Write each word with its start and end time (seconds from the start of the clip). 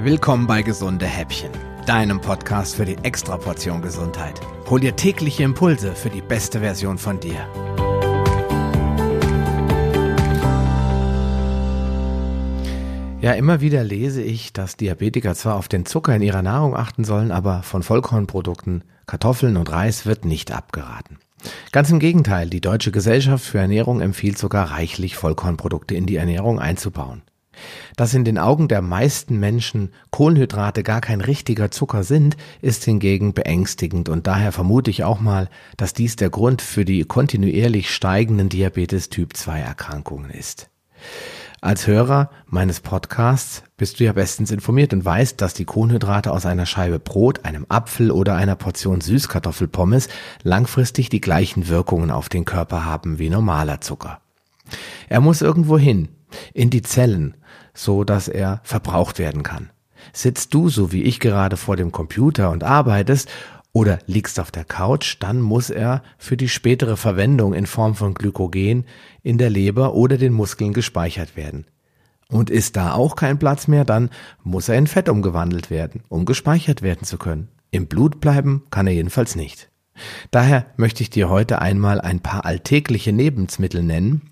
Willkommen 0.00 0.46
bei 0.46 0.62
Gesunde 0.62 1.06
Häppchen, 1.06 1.50
deinem 1.84 2.20
Podcast 2.20 2.76
für 2.76 2.84
die 2.84 2.96
Extraportion 3.02 3.82
Gesundheit. 3.82 4.40
Hol 4.70 4.78
dir 4.78 4.94
tägliche 4.94 5.42
Impulse 5.42 5.92
für 5.96 6.08
die 6.08 6.20
beste 6.20 6.60
Version 6.60 6.98
von 6.98 7.18
dir. 7.18 7.34
Ja, 13.20 13.32
immer 13.32 13.60
wieder 13.60 13.82
lese 13.82 14.22
ich, 14.22 14.52
dass 14.52 14.76
Diabetiker 14.76 15.34
zwar 15.34 15.56
auf 15.56 15.66
den 15.66 15.84
Zucker 15.84 16.14
in 16.14 16.22
ihrer 16.22 16.42
Nahrung 16.42 16.76
achten 16.76 17.02
sollen, 17.02 17.32
aber 17.32 17.64
von 17.64 17.82
Vollkornprodukten, 17.82 18.84
Kartoffeln 19.06 19.56
und 19.56 19.72
Reis 19.72 20.06
wird 20.06 20.24
nicht 20.24 20.52
abgeraten. 20.52 21.18
Ganz 21.72 21.90
im 21.90 21.98
Gegenteil, 21.98 22.48
die 22.48 22.60
Deutsche 22.60 22.92
Gesellschaft 22.92 23.44
für 23.44 23.58
Ernährung 23.58 24.00
empfiehlt 24.00 24.38
sogar 24.38 24.70
reichlich 24.70 25.16
Vollkornprodukte 25.16 25.96
in 25.96 26.06
die 26.06 26.16
Ernährung 26.16 26.60
einzubauen. 26.60 27.22
Dass 27.96 28.14
in 28.14 28.24
den 28.24 28.38
Augen 28.38 28.68
der 28.68 28.82
meisten 28.82 29.38
Menschen 29.38 29.92
Kohlenhydrate 30.10 30.82
gar 30.82 31.00
kein 31.00 31.20
richtiger 31.20 31.70
Zucker 31.70 32.04
sind, 32.04 32.36
ist 32.62 32.84
hingegen 32.84 33.34
beängstigend 33.34 34.08
und 34.08 34.26
daher 34.26 34.52
vermute 34.52 34.90
ich 34.90 35.04
auch 35.04 35.20
mal, 35.20 35.48
dass 35.76 35.94
dies 35.94 36.16
der 36.16 36.30
Grund 36.30 36.62
für 36.62 36.84
die 36.84 37.04
kontinuierlich 37.04 37.90
steigenden 37.90 38.48
Diabetes 38.48 39.08
Typ 39.08 39.36
2 39.36 39.60
Erkrankungen 39.60 40.30
ist. 40.30 40.70
Als 41.60 41.88
Hörer 41.88 42.30
meines 42.46 42.78
Podcasts 42.78 43.64
bist 43.76 43.98
du 43.98 44.04
ja 44.04 44.12
bestens 44.12 44.52
informiert 44.52 44.92
und 44.92 45.04
weißt, 45.04 45.40
dass 45.40 45.54
die 45.54 45.64
Kohlenhydrate 45.64 46.30
aus 46.30 46.46
einer 46.46 46.66
Scheibe 46.66 47.00
Brot, 47.00 47.44
einem 47.44 47.66
Apfel 47.68 48.12
oder 48.12 48.36
einer 48.36 48.54
Portion 48.54 49.00
Süßkartoffelpommes 49.00 50.08
langfristig 50.44 51.08
die 51.08 51.20
gleichen 51.20 51.66
Wirkungen 51.66 52.12
auf 52.12 52.28
den 52.28 52.44
Körper 52.44 52.84
haben 52.84 53.18
wie 53.18 53.28
normaler 53.28 53.80
Zucker. 53.80 54.20
Er 55.08 55.20
muss 55.20 55.42
irgendwo 55.42 55.78
hin, 55.78 56.08
in 56.54 56.70
die 56.70 56.82
Zellen, 56.82 57.36
so 57.74 58.04
dass 58.04 58.28
er 58.28 58.60
verbraucht 58.64 59.18
werden 59.18 59.42
kann. 59.42 59.70
Sitzt 60.12 60.54
du, 60.54 60.68
so 60.68 60.92
wie 60.92 61.02
ich 61.02 61.20
gerade 61.20 61.56
vor 61.56 61.76
dem 61.76 61.92
Computer 61.92 62.50
und 62.50 62.64
arbeitest 62.64 63.28
oder 63.72 63.98
liegst 64.06 64.40
auf 64.40 64.50
der 64.50 64.64
Couch, 64.64 65.16
dann 65.20 65.40
muss 65.40 65.70
er 65.70 66.02
für 66.16 66.36
die 66.36 66.48
spätere 66.48 66.96
Verwendung 66.96 67.54
in 67.54 67.66
Form 67.66 67.94
von 67.94 68.14
Glykogen 68.14 68.84
in 69.22 69.38
der 69.38 69.50
Leber 69.50 69.94
oder 69.94 70.16
den 70.16 70.32
Muskeln 70.32 70.72
gespeichert 70.72 71.36
werden. 71.36 71.66
Und 72.30 72.50
ist 72.50 72.76
da 72.76 72.92
auch 72.92 73.16
kein 73.16 73.38
Platz 73.38 73.68
mehr, 73.68 73.84
dann 73.84 74.10
muss 74.42 74.68
er 74.68 74.76
in 74.76 74.86
Fett 74.86 75.08
umgewandelt 75.08 75.70
werden, 75.70 76.02
um 76.08 76.24
gespeichert 76.26 76.82
werden 76.82 77.04
zu 77.04 77.16
können. 77.16 77.48
Im 77.70 77.86
Blut 77.86 78.20
bleiben 78.20 78.64
kann 78.70 78.86
er 78.86 78.92
jedenfalls 78.92 79.34
nicht. 79.34 79.70
Daher 80.30 80.66
möchte 80.76 81.02
ich 81.02 81.10
dir 81.10 81.28
heute 81.28 81.60
einmal 81.60 82.00
ein 82.00 82.20
paar 82.20 82.44
alltägliche 82.44 83.10
Lebensmittel 83.10 83.82
nennen, 83.82 84.30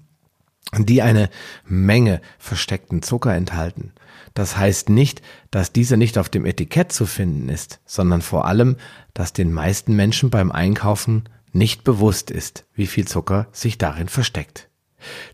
die 0.77 1.03
eine 1.03 1.31
Menge 1.64 2.20
versteckten 2.39 3.03
Zucker 3.03 3.34
enthalten. 3.34 3.92
Das 4.34 4.56
heißt 4.56 4.91
nicht, 4.91 5.22
dass 5.50 5.72
dieser 5.72 5.97
nicht 5.97 6.19
auf 6.19 6.28
dem 6.28 6.45
Etikett 6.45 6.92
zu 6.92 7.06
finden 7.06 7.48
ist, 7.48 7.81
sondern 7.86 8.20
vor 8.20 8.47
allem, 8.47 8.77
dass 9.14 9.33
den 9.33 9.53
meisten 9.53 9.97
Menschen 9.97 10.31
beim 10.31 10.53
Einkaufen 10.53 11.28
nicht 11.53 11.84
bewusst 11.84 12.31
ist, 12.31 12.67
wie 12.75 12.87
viel 12.87 13.06
Zucker 13.06 13.47
sich 13.53 13.78
darin 13.78 14.09
versteckt. 14.09 14.69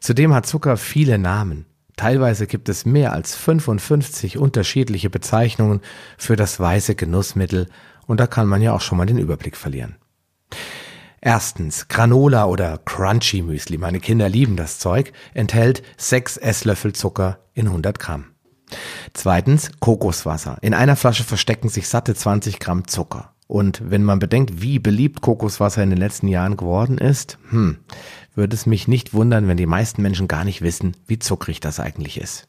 Zudem 0.00 0.34
hat 0.34 0.46
Zucker 0.46 0.76
viele 0.76 1.18
Namen. 1.18 1.66
Teilweise 1.96 2.46
gibt 2.46 2.68
es 2.68 2.86
mehr 2.86 3.12
als 3.12 3.34
55 3.34 4.38
unterschiedliche 4.38 5.10
Bezeichnungen 5.10 5.80
für 6.16 6.36
das 6.36 6.58
weiße 6.60 6.94
Genussmittel 6.94 7.68
und 8.06 8.20
da 8.20 8.26
kann 8.26 8.46
man 8.46 8.62
ja 8.62 8.72
auch 8.72 8.80
schon 8.80 8.98
mal 8.98 9.06
den 9.06 9.18
Überblick 9.18 9.56
verlieren. 9.56 9.96
Erstens, 11.24 11.86
Granola 11.86 12.46
oder 12.46 12.78
Crunchy 12.78 13.42
Müsli, 13.42 13.78
meine 13.78 14.00
Kinder 14.00 14.28
lieben 14.28 14.56
das 14.56 14.80
Zeug, 14.80 15.12
enthält 15.34 15.84
6 15.96 16.36
Esslöffel 16.36 16.94
Zucker 16.94 17.38
in 17.54 17.68
100 17.68 18.00
Gramm. 18.00 18.24
Zweitens, 19.12 19.70
Kokoswasser. 19.78 20.58
In 20.62 20.74
einer 20.74 20.96
Flasche 20.96 21.22
verstecken 21.22 21.68
sich 21.68 21.86
satte 21.86 22.16
20 22.16 22.58
Gramm 22.58 22.88
Zucker. 22.88 23.34
Und 23.46 23.88
wenn 23.88 24.02
man 24.02 24.18
bedenkt, 24.18 24.62
wie 24.62 24.80
beliebt 24.80 25.20
Kokoswasser 25.20 25.84
in 25.84 25.90
den 25.90 25.98
letzten 26.00 26.26
Jahren 26.26 26.56
geworden 26.56 26.98
ist, 26.98 27.38
hm, 27.50 27.78
würde 28.34 28.56
es 28.56 28.66
mich 28.66 28.88
nicht 28.88 29.14
wundern, 29.14 29.46
wenn 29.46 29.56
die 29.56 29.66
meisten 29.66 30.02
Menschen 30.02 30.26
gar 30.26 30.44
nicht 30.44 30.60
wissen, 30.60 30.96
wie 31.06 31.20
zuckrig 31.20 31.60
das 31.60 31.78
eigentlich 31.78 32.20
ist. 32.20 32.48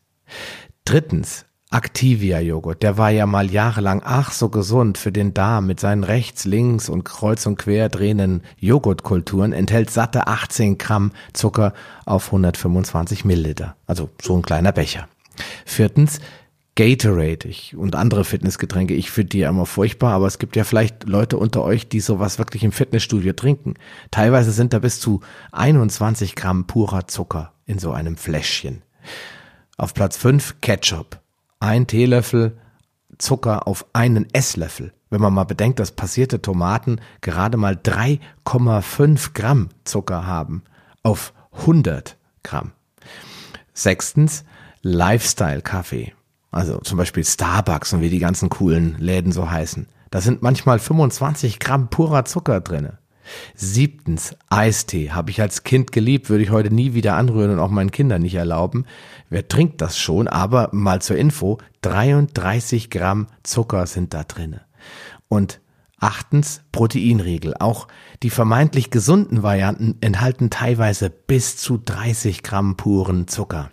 Drittens, 0.83 1.45
Activia-Joghurt, 1.73 2.83
der 2.83 2.97
war 2.99 3.09
ja 3.09 3.25
mal 3.25 3.49
jahrelang 3.49 4.03
ach 4.05 4.31
so 4.31 4.49
gesund 4.49 4.99
für 4.99 5.11
den 5.11 5.33
Darm 5.33 5.65
mit 5.65 5.79
seinen 5.79 6.03
rechts, 6.03 6.45
links 6.45 6.87
und 6.87 7.03
kreuz 7.03 7.47
und 7.47 7.57
quer 7.57 7.89
drehenden 7.89 8.43
Joghurtkulturen, 8.59 9.53
enthält 9.53 9.89
satte 9.89 10.27
18 10.27 10.77
Gramm 10.77 11.11
Zucker 11.33 11.73
auf 12.05 12.27
125 12.27 13.25
Milliliter. 13.25 13.75
Also 13.87 14.09
so 14.21 14.35
ein 14.35 14.43
kleiner 14.43 14.71
Becher. 14.71 15.07
Viertens, 15.65 16.19
Gatorade 16.75 17.47
ich, 17.47 17.75
und 17.75 17.95
andere 17.95 18.23
Fitnessgetränke. 18.23 18.93
Ich 18.93 19.09
finde 19.09 19.29
die 19.29 19.39
ja 19.39 19.49
immer 19.49 19.65
furchtbar, 19.65 20.13
aber 20.13 20.27
es 20.27 20.37
gibt 20.37 20.55
ja 20.55 20.63
vielleicht 20.63 21.07
Leute 21.07 21.37
unter 21.37 21.63
euch, 21.63 21.87
die 21.87 22.01
sowas 22.01 22.37
wirklich 22.37 22.63
im 22.63 22.71
Fitnessstudio 22.71 23.33
trinken. 23.33 23.73
Teilweise 24.11 24.51
sind 24.51 24.73
da 24.73 24.79
bis 24.79 24.99
zu 24.99 25.21
21 25.51 26.35
Gramm 26.35 26.65
purer 26.65 27.07
Zucker 27.07 27.53
in 27.65 27.79
so 27.79 27.91
einem 27.91 28.15
Fläschchen. 28.15 28.83
Auf 29.77 29.95
Platz 29.95 30.17
5 30.17 30.61
Ketchup 30.61 31.22
ein 31.63 31.87
Teelöffel 31.87 32.57
Zucker 33.17 33.67
auf 33.67 33.85
einen 33.93 34.27
Esslöffel. 34.33 34.93
Wenn 35.09 35.21
man 35.21 35.33
mal 35.33 35.45
bedenkt, 35.45 35.79
dass 35.79 35.91
passierte 35.91 36.41
Tomaten 36.41 36.99
gerade 37.21 37.57
mal 37.57 37.75
3,5 37.75 39.33
Gramm 39.33 39.69
Zucker 39.83 40.27
haben 40.27 40.63
auf 41.03 41.33
100 41.51 42.17
Gramm. 42.43 42.71
Sechstens, 43.73 44.43
Lifestyle-Kaffee. 44.81 46.13
Also 46.51 46.79
zum 46.79 46.97
Beispiel 46.97 47.23
Starbucks 47.23 47.93
und 47.93 48.01
wie 48.01 48.09
die 48.09 48.19
ganzen 48.19 48.49
coolen 48.49 48.97
Läden 48.99 49.31
so 49.31 49.49
heißen. 49.49 49.87
Da 50.11 50.21
sind 50.21 50.41
manchmal 50.41 50.79
25 50.79 51.59
Gramm 51.59 51.89
purer 51.89 52.25
Zucker 52.25 52.59
drinne. 52.59 52.99
Siebtens, 53.55 54.35
Eistee. 54.49 55.11
Habe 55.11 55.31
ich 55.31 55.41
als 55.41 55.63
Kind 55.63 55.91
geliebt, 55.91 56.29
würde 56.29 56.43
ich 56.43 56.51
heute 56.51 56.73
nie 56.73 56.93
wieder 56.93 57.15
anrühren 57.15 57.51
und 57.51 57.59
auch 57.59 57.69
meinen 57.69 57.91
Kindern 57.91 58.21
nicht 58.21 58.35
erlauben. 58.35 58.85
Wer 59.29 59.47
trinkt 59.47 59.81
das 59.81 59.97
schon? 59.97 60.27
Aber 60.27 60.69
mal 60.71 61.01
zur 61.01 61.17
Info, 61.17 61.57
33 61.81 62.89
Gramm 62.89 63.27
Zucker 63.43 63.87
sind 63.87 64.13
da 64.13 64.23
drinne. 64.23 64.61
Und 65.27 65.59
achtens, 65.99 66.61
Proteinriegel. 66.71 67.55
Auch 67.59 67.87
die 68.21 68.29
vermeintlich 68.29 68.91
gesunden 68.91 69.41
Varianten 69.41 69.97
enthalten 70.01 70.49
teilweise 70.49 71.09
bis 71.09 71.57
zu 71.57 71.77
30 71.77 72.43
Gramm 72.43 72.75
puren 72.75 73.27
Zucker. 73.27 73.71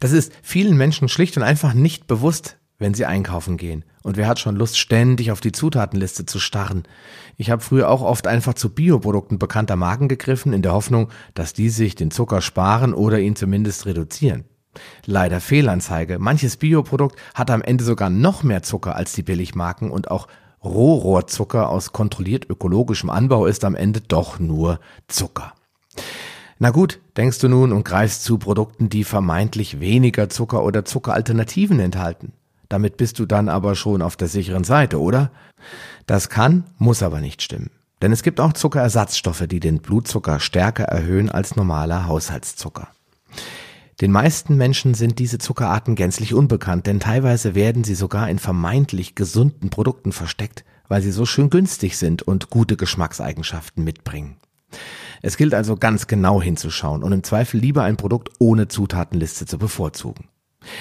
Das 0.00 0.12
ist 0.12 0.32
vielen 0.42 0.76
Menschen 0.76 1.08
schlicht 1.08 1.36
und 1.36 1.42
einfach 1.42 1.74
nicht 1.74 2.06
bewusst, 2.06 2.58
wenn 2.84 2.92
sie 2.92 3.06
einkaufen 3.06 3.56
gehen. 3.56 3.82
Und 4.02 4.18
wer 4.18 4.28
hat 4.28 4.38
schon 4.38 4.56
Lust, 4.56 4.78
ständig 4.78 5.30
auf 5.30 5.40
die 5.40 5.52
Zutatenliste 5.52 6.26
zu 6.26 6.38
starren? 6.38 6.82
Ich 7.38 7.50
habe 7.50 7.62
früher 7.62 7.88
auch 7.88 8.02
oft 8.02 8.26
einfach 8.26 8.52
zu 8.52 8.68
Bioprodukten 8.68 9.38
bekannter 9.38 9.74
Marken 9.74 10.06
gegriffen, 10.06 10.52
in 10.52 10.60
der 10.60 10.74
Hoffnung, 10.74 11.08
dass 11.32 11.54
die 11.54 11.70
sich 11.70 11.94
den 11.94 12.10
Zucker 12.10 12.42
sparen 12.42 12.92
oder 12.92 13.20
ihn 13.20 13.36
zumindest 13.36 13.86
reduzieren. 13.86 14.44
Leider 15.06 15.40
Fehlanzeige. 15.40 16.18
Manches 16.18 16.58
Bioprodukt 16.58 17.18
hat 17.34 17.50
am 17.50 17.62
Ende 17.62 17.84
sogar 17.84 18.10
noch 18.10 18.42
mehr 18.42 18.62
Zucker 18.62 18.96
als 18.96 19.14
die 19.14 19.22
Billigmarken 19.22 19.90
und 19.90 20.10
auch 20.10 20.28
Rohrohrzucker 20.62 21.70
aus 21.70 21.92
kontrolliert 21.92 22.50
ökologischem 22.50 23.08
Anbau 23.08 23.46
ist 23.46 23.64
am 23.64 23.74
Ende 23.74 24.02
doch 24.02 24.38
nur 24.38 24.78
Zucker. 25.08 25.54
Na 26.58 26.68
gut, 26.68 27.00
denkst 27.16 27.38
du 27.38 27.48
nun 27.48 27.72
und 27.72 27.84
greifst 27.84 28.24
zu 28.24 28.36
Produkten, 28.36 28.90
die 28.90 29.04
vermeintlich 29.04 29.80
weniger 29.80 30.28
Zucker 30.28 30.62
oder 30.62 30.84
Zuckeralternativen 30.84 31.80
enthalten. 31.80 32.34
Damit 32.68 32.96
bist 32.96 33.18
du 33.18 33.26
dann 33.26 33.48
aber 33.48 33.74
schon 33.74 34.02
auf 34.02 34.16
der 34.16 34.28
sicheren 34.28 34.64
Seite, 34.64 35.00
oder? 35.00 35.30
Das 36.06 36.28
kann, 36.28 36.64
muss 36.78 37.02
aber 37.02 37.20
nicht 37.20 37.42
stimmen. 37.42 37.70
Denn 38.02 38.12
es 38.12 38.22
gibt 38.22 38.40
auch 38.40 38.52
Zuckerersatzstoffe, 38.52 39.46
die 39.46 39.60
den 39.60 39.80
Blutzucker 39.80 40.40
stärker 40.40 40.84
erhöhen 40.84 41.30
als 41.30 41.56
normaler 41.56 42.06
Haushaltszucker. 42.06 42.88
Den 44.00 44.10
meisten 44.10 44.56
Menschen 44.56 44.94
sind 44.94 45.18
diese 45.18 45.38
Zuckerarten 45.38 45.94
gänzlich 45.94 46.34
unbekannt, 46.34 46.86
denn 46.86 47.00
teilweise 47.00 47.54
werden 47.54 47.84
sie 47.84 47.94
sogar 47.94 48.28
in 48.28 48.38
vermeintlich 48.38 49.14
gesunden 49.14 49.70
Produkten 49.70 50.12
versteckt, 50.12 50.64
weil 50.88 51.00
sie 51.00 51.12
so 51.12 51.26
schön 51.26 51.48
günstig 51.48 51.96
sind 51.96 52.22
und 52.22 52.50
gute 52.50 52.76
Geschmackseigenschaften 52.76 53.84
mitbringen. 53.84 54.36
Es 55.22 55.36
gilt 55.36 55.54
also 55.54 55.76
ganz 55.76 56.06
genau 56.06 56.42
hinzuschauen 56.42 57.02
und 57.02 57.12
im 57.12 57.22
Zweifel 57.22 57.60
lieber 57.60 57.84
ein 57.84 57.96
Produkt 57.96 58.30
ohne 58.38 58.68
Zutatenliste 58.68 59.46
zu 59.46 59.58
bevorzugen. 59.58 60.28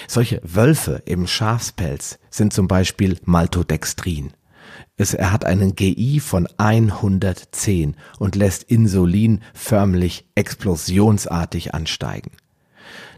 Solche 0.08 0.42
Wölfe 0.44 1.02
im 1.06 1.28
Schafspelz 1.28 2.20
sind 2.30 2.54
zum 2.54 2.68
Beispiel 2.68 3.18
Maltodextrin. 3.24 4.32
Es, 4.96 5.14
er 5.14 5.32
hat 5.32 5.46
einen 5.46 5.76
GI 5.76 6.20
von 6.20 6.48
110 6.58 7.96
und 8.20 8.36
lässt 8.36 8.64
Insulin 8.64 9.42
förmlich 9.54 10.26
explosionsartig 10.36 11.74
ansteigen. 11.74 12.32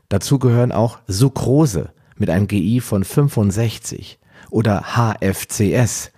Dazu 0.10 0.40
gehören 0.40 0.72
auch 0.72 1.00
Sucrose 1.08 1.92
mit 2.18 2.30
einem 2.30 2.48
GI 2.48 2.80
von 2.80 3.04
65 3.04 4.20
oder 4.50 4.96
HFCS, 4.96 6.12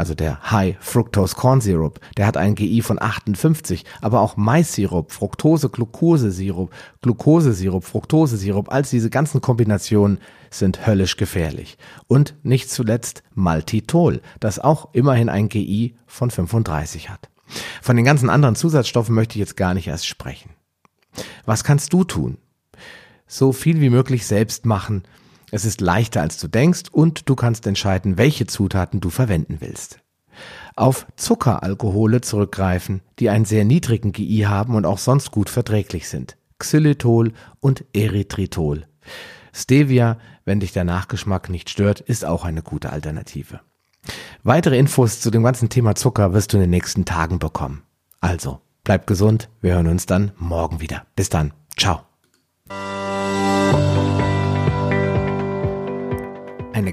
also 0.00 0.14
der 0.14 0.50
High 0.50 0.76
Fructose 0.80 1.36
Corn 1.36 1.60
Syrup, 1.60 2.00
der 2.16 2.26
hat 2.26 2.38
einen 2.38 2.54
GI 2.54 2.80
von 2.80 3.00
58, 3.00 3.84
aber 4.00 4.22
auch 4.22 4.38
Maissirup, 4.38 5.12
Fructose, 5.12 5.68
Glukosesirup, 5.68 6.70
Glukosesirup, 7.02 7.84
Fructosesirup, 7.84 8.72
all 8.72 8.82
diese 8.82 9.10
ganzen 9.10 9.42
Kombinationen 9.42 10.18
sind 10.48 10.86
höllisch 10.86 11.18
gefährlich. 11.18 11.76
Und 12.08 12.34
nicht 12.42 12.70
zuletzt 12.70 13.22
Maltitol, 13.34 14.22
das 14.40 14.58
auch 14.58 14.88
immerhin 14.94 15.28
ein 15.28 15.50
GI 15.50 15.94
von 16.06 16.30
35 16.30 17.10
hat. 17.10 17.28
Von 17.82 17.96
den 17.96 18.06
ganzen 18.06 18.30
anderen 18.30 18.56
Zusatzstoffen 18.56 19.14
möchte 19.14 19.34
ich 19.34 19.40
jetzt 19.40 19.58
gar 19.58 19.74
nicht 19.74 19.88
erst 19.88 20.06
sprechen. 20.06 20.50
Was 21.44 21.62
kannst 21.62 21.92
du 21.92 22.04
tun? 22.04 22.38
So 23.26 23.52
viel 23.52 23.82
wie 23.82 23.90
möglich 23.90 24.26
selbst 24.26 24.64
machen. 24.64 25.02
Es 25.50 25.64
ist 25.64 25.80
leichter 25.80 26.20
als 26.20 26.38
du 26.38 26.48
denkst 26.48 26.84
und 26.92 27.28
du 27.28 27.34
kannst 27.34 27.66
entscheiden, 27.66 28.18
welche 28.18 28.46
Zutaten 28.46 29.00
du 29.00 29.10
verwenden 29.10 29.56
willst. 29.60 29.98
Auf 30.76 31.06
Zuckeralkohole 31.16 32.20
zurückgreifen, 32.20 33.02
die 33.18 33.30
einen 33.30 33.44
sehr 33.44 33.64
niedrigen 33.64 34.12
GI 34.12 34.42
haben 34.42 34.74
und 34.74 34.86
auch 34.86 34.98
sonst 34.98 35.30
gut 35.30 35.50
verträglich 35.50 36.08
sind. 36.08 36.36
Xylitol 36.58 37.32
und 37.60 37.84
Erythritol. 37.92 38.86
Stevia, 39.52 40.18
wenn 40.44 40.60
dich 40.60 40.72
der 40.72 40.84
Nachgeschmack 40.84 41.48
nicht 41.48 41.70
stört, 41.70 42.00
ist 42.00 42.24
auch 42.24 42.44
eine 42.44 42.62
gute 42.62 42.90
Alternative. 42.90 43.60
Weitere 44.42 44.78
Infos 44.78 45.20
zu 45.20 45.30
dem 45.30 45.42
ganzen 45.42 45.68
Thema 45.68 45.94
Zucker 45.94 46.32
wirst 46.32 46.52
du 46.52 46.56
in 46.56 46.62
den 46.62 46.70
nächsten 46.70 47.04
Tagen 47.04 47.38
bekommen. 47.38 47.82
Also, 48.20 48.60
bleib 48.84 49.06
gesund, 49.06 49.48
wir 49.60 49.74
hören 49.74 49.88
uns 49.88 50.06
dann 50.06 50.32
morgen 50.38 50.80
wieder. 50.80 51.04
Bis 51.16 51.28
dann, 51.28 51.52
ciao. 51.76 52.09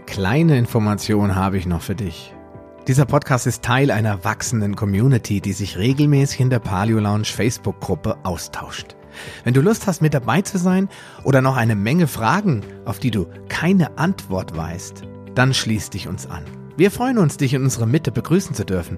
Kleine 0.08 0.58
Information 0.58 1.36
habe 1.36 1.60
ich 1.60 1.68
noch 1.68 1.82
für 1.84 1.94
dich. 1.94 2.34
Dieser 2.88 3.06
Podcast 3.06 3.46
ist 3.46 3.62
Teil 3.64 3.92
einer 3.92 4.24
wachsenden 4.24 4.76
Community, 4.76 5.42
die 5.42 5.54
sich 5.54 5.78
regelmäßig 5.78 6.40
in 6.40 6.50
der 6.50 6.60
Paleo 6.60 7.00
Lounge 7.00 7.26
Facebook-Gruppe 7.26 8.18
austauscht. 8.24 8.96
Wenn 9.44 9.54
du 9.54 9.62
Lust 9.62 9.86
hast, 9.86 10.02
mit 10.02 10.14
dabei 10.14 10.42
zu 10.42 10.58
sein 10.58 10.88
oder 11.24 11.42
noch 11.42 11.58
eine 11.58 11.76
Menge 11.76 12.08
Fragen, 12.08 12.62
auf 12.86 13.00
die 13.00 13.12
du 13.12 13.28
keine 13.50 13.98
Antwort 13.98 14.56
weißt, 14.56 15.04
dann 15.36 15.54
schließ 15.54 15.92
dich 15.92 16.08
uns 16.08 16.26
an. 16.26 16.46
Wir 16.78 16.90
freuen 16.90 17.18
uns, 17.18 17.38
dich 17.38 17.54
in 17.54 17.64
unserer 17.64 17.86
Mitte 17.86 18.12
begrüßen 18.12 18.56
zu 18.56 18.66
dürfen. 18.66 18.98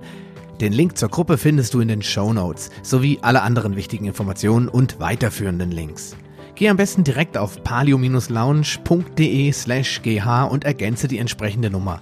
Den 0.62 0.74
Link 0.74 0.98
zur 0.98 1.10
Gruppe 1.10 1.38
findest 1.38 1.74
du 1.74 1.80
in 1.80 1.88
den 1.88 2.04
Show 2.04 2.34
Notes 2.34 2.70
sowie 2.84 3.20
alle 3.22 3.42
anderen 3.42 3.76
wichtigen 3.76 4.06
Informationen 4.06 4.70
und 4.70 5.00
weiterführenden 5.00 5.72
Links. 5.72 6.16
Geh 6.60 6.68
am 6.68 6.76
besten 6.76 7.06
direkt 7.06 7.38
auf 7.38 7.64
palio-lounge.de 7.64 9.52
slash 9.54 10.02
gh 10.02 10.44
und 10.50 10.66
ergänze 10.66 11.08
die 11.08 11.18
entsprechende 11.18 11.70
Nummer. 11.70 12.02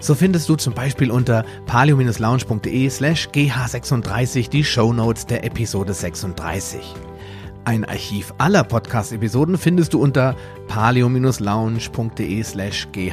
So 0.00 0.14
findest 0.14 0.48
du 0.48 0.54
zum 0.54 0.72
Beispiel 0.72 1.10
unter 1.10 1.44
palio-lounge.de 1.66 2.90
slash 2.90 3.28
gh36 3.30 4.50
die 4.50 4.62
Show 4.62 4.92
Notes 4.92 5.26
der 5.26 5.42
Episode 5.42 5.92
36. 5.92 6.80
Ein 7.64 7.84
Archiv 7.84 8.32
aller 8.38 8.62
Podcast-Episoden 8.62 9.58
findest 9.58 9.92
du 9.92 10.00
unter 10.00 10.36
paleo-lounge.de 10.68 12.42
slash 12.44 12.86
gh. 12.92 13.12